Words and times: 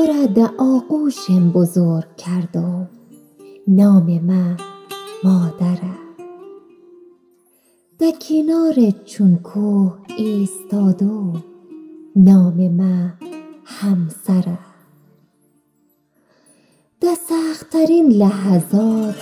تو 0.00 0.06
را 0.06 0.26
در 0.26 0.50
آغوشم 0.58 1.50
بزرگ 1.52 2.16
کردم 2.16 2.88
نام 3.68 4.20
من 4.20 4.56
مادرت 5.24 5.80
در 7.98 8.12
کنارت 8.28 9.04
چون 9.04 9.36
کوه 9.36 9.98
ایستادم 10.18 11.44
نام 12.16 12.68
من 12.68 13.14
همسرت 13.64 14.58
در 17.00 17.14
سختترین 17.28 18.12
لحظات 18.12 19.16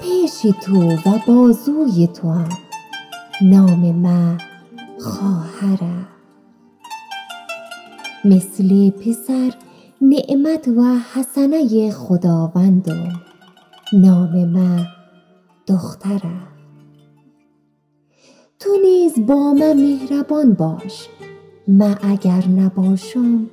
پیش 0.00 0.40
تو 0.62 0.90
و 0.90 1.18
بازوی 1.26 2.06
توام 2.06 2.48
نام 3.42 3.94
من 3.94 4.38
خواهرت 5.00 6.06
مثل 8.24 8.90
پسر 8.90 9.65
نعمت 10.00 10.68
و 10.68 10.98
حسنه 11.14 11.90
خداوندم 11.90 13.22
نام 13.92 14.44
من 14.44 14.86
دخترت 15.66 16.22
تو 18.60 18.70
نیز 18.82 19.26
با 19.26 19.52
من 19.52 19.72
مهربان 19.72 20.52
باش. 20.54 21.08
من 21.68 21.98
اگر 22.02 22.48
نباشم 22.48 23.46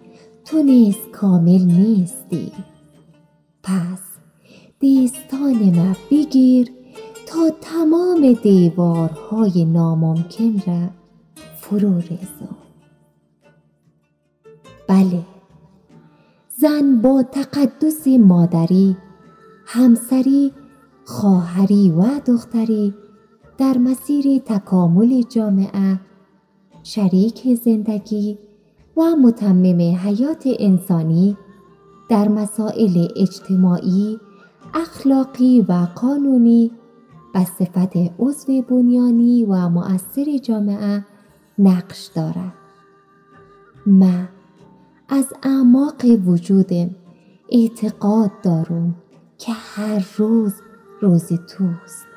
تو 0.45 0.63
نیز 0.63 0.97
کامل 1.11 1.61
نیستی. 1.61 2.51
پس 3.63 4.01
دستان 4.81 5.55
من 5.55 5.95
بگیر 6.11 6.71
تا 7.27 7.49
تمام 7.61 8.33
دیوارهای 8.33 9.65
ناممکن 9.65 10.61
را 10.67 10.89
فرو 11.55 11.97
ریزم 11.97 12.57
بله. 14.87 15.32
زن 16.63 17.01
با 17.01 17.23
تقدس 17.23 18.07
مادری 18.07 18.97
همسری 19.65 20.51
خواهری 21.05 21.91
و 21.91 22.19
دختری 22.27 22.93
در 23.57 23.77
مسیر 23.77 24.39
تکامل 24.39 25.21
جامعه 25.21 25.99
شریک 26.83 27.55
زندگی 27.55 28.37
و 28.97 29.01
متمم 29.01 29.81
حیات 29.97 30.43
انسانی 30.59 31.37
در 32.09 32.27
مسائل 32.27 33.07
اجتماعی 33.15 34.19
اخلاقی 34.73 35.61
و 35.61 35.87
قانونی 35.95 36.71
به 37.33 37.43
صفت 37.43 37.97
عضو 38.19 38.61
بنیانی 38.61 39.45
و 39.45 39.69
مؤثر 39.69 40.37
جامعه 40.43 41.05
نقش 41.59 42.09
دارد. 42.15 42.53
من 43.85 44.27
از 45.09 45.33
اعماق 45.43 46.05
وجودم 46.25 46.95
اعتقاد 47.49 48.31
دارم 48.43 48.95
که 49.37 49.51
هر 49.51 50.07
روز 50.17 50.53
روز 51.01 51.27
توست. 51.27 52.12